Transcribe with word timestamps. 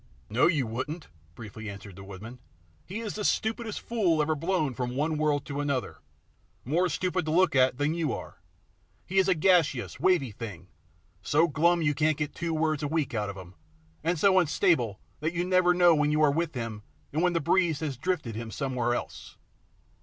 "No 0.31 0.47
you 0.47 0.65
wouldn't," 0.65 1.09
briefly 1.35 1.69
answered 1.69 1.95
the 1.95 2.03
woodman. 2.03 2.39
"He 2.87 3.01
is 3.01 3.13
the 3.13 3.23
stupidest 3.23 3.79
fool 3.81 4.19
ever 4.19 4.33
blown 4.33 4.73
from 4.73 4.95
one 4.95 5.15
world 5.15 5.45
to 5.45 5.61
another 5.61 5.99
more 6.65 6.89
stupid 6.89 7.23
to 7.25 7.29
look 7.31 7.55
at 7.55 7.77
than 7.77 7.93
you 7.93 8.11
are. 8.11 8.41
He 9.05 9.19
is 9.19 9.27
a 9.27 9.35
gaseous, 9.35 9.99
wavey 9.99 10.31
thing, 10.31 10.69
so 11.21 11.47
glum 11.47 11.83
you 11.83 11.93
can't 11.93 12.17
get 12.17 12.33
two 12.33 12.51
words 12.55 12.81
a 12.81 12.87
week 12.87 13.13
out 13.13 13.29
of 13.29 13.37
him, 13.37 13.53
and 14.03 14.17
so 14.17 14.39
unstable 14.39 14.99
that 15.19 15.33
you 15.33 15.45
never 15.45 15.71
know 15.71 15.93
when 15.93 16.09
you 16.09 16.23
are 16.23 16.31
with 16.31 16.55
him 16.55 16.81
and 17.13 17.21
when 17.21 17.33
the 17.33 17.39
breeze 17.39 17.81
has 17.81 17.95
drifted 17.95 18.33
him 18.35 18.49
somewhere 18.49 18.95
else." 18.95 19.37